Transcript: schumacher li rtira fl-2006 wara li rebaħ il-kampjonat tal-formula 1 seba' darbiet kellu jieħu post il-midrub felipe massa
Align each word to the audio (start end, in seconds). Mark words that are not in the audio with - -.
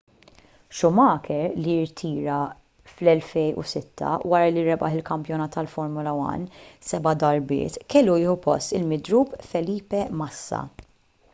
schumacher 0.75 1.49
li 1.65 1.73
rtira 1.89 2.37
fl-2006 2.93 4.25
wara 4.31 4.47
li 4.55 4.63
rebaħ 4.69 4.95
il-kampjonat 4.99 5.53
tal-formula 5.57 6.13
1 6.29 6.47
seba' 6.93 7.13
darbiet 7.25 7.77
kellu 7.95 8.15
jieħu 8.23 8.35
post 8.47 8.75
il-midrub 8.79 9.37
felipe 9.53 10.01
massa 10.23 10.63